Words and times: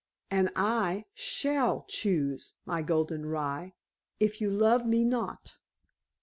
"And 0.31 0.49
I 0.55 1.05
shall 1.13 1.85
choose, 1.87 2.55
my 2.65 2.81
golden 2.81 3.23
rye, 3.27 3.75
if 4.19 4.41
you 4.41 4.49
love 4.49 4.83
me 4.83 5.05
not." 5.05 5.57